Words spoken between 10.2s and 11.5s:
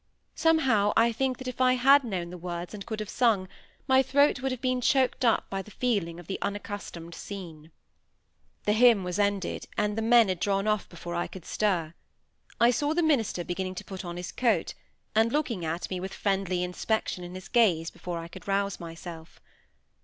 had drawn off before I could